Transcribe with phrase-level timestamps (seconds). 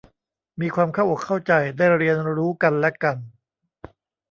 [0.59, 3.17] มีความเข้าอกเข้าใจได้เรียนรู้กันและกัน